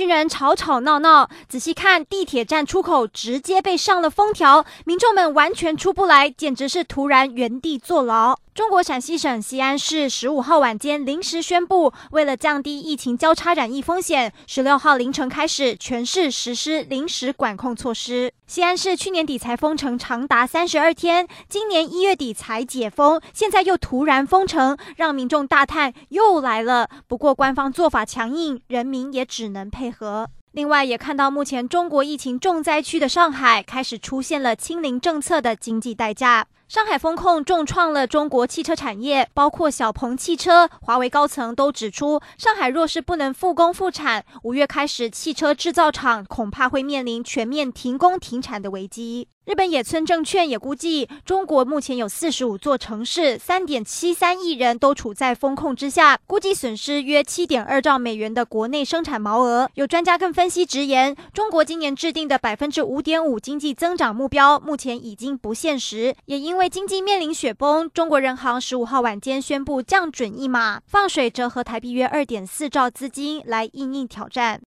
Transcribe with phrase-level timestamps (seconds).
[0.00, 8.34] 一群人吵吵闹闹，仔细看地铁站出口直接被上了封条，民众们完全出不来，简直是突然原地坐牢。
[8.54, 18.32] 中国陕西省西安市十五号晚间临时宣布，为了降低疫情交叉染疫风险，十六号凌晨开始全市实施临时管控措施。
[18.46, 26.88] 西安市去年底才封城长达三十二天，今年一月底才解封，现在又突然封城，让民众大叹又来了。
[27.06, 29.89] 不过官方做法强硬，人民也只能配。
[30.52, 36.46] 另外，也看到目前中国疫情重灾区的上海开始出现了清零政策的经济代价。
[36.70, 49.26] 上海封控重创了中国汽车产业，包括小鹏汽车、华为高层都指出，上海若是不能复工复产，五月开始汽车制造厂恐怕会面临全面停工停产的危机。
[49.46, 59.68] 日本野村证券也估计，中国目前有四十五座城市，三点七三亿人都处在封控之下，估计损失约七点二兆美元的国内生产毛额。
[59.74, 66.14] 有专家更分析直言，中国今年制定的百分之五点五经济增长目标，目前已经不现实。
[66.26, 74.58] 也因为为经济面临雪崩，中国人行十五号晚间宣布降准一码，放水折合台币约二点四兆资金来应应挑战。